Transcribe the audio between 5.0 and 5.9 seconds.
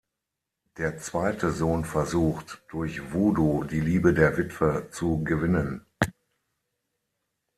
gewinnen.